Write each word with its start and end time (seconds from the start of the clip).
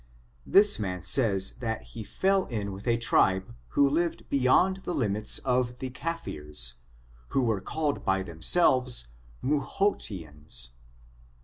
This 0.47 0.79
man 0.79 1.03
says 1.03 1.57
that 1.59 1.83
he 1.93 2.03
fell 2.03 2.45
in 2.45 2.71
with 2.71 2.87
a 2.87 2.97
tribe, 2.97 3.53
who 3.77 3.87
lived 3.87 4.27
beyond 4.31 4.77
the 4.77 4.95
limits 4.95 5.37
of 5.37 5.77
the 5.77 5.91
Caffrees, 5.91 6.73
who 7.27 7.43
were 7.43 7.61
called 7.61 8.03
by 8.03 8.23
themselves, 8.23 9.09
Muhotians. 9.43 10.69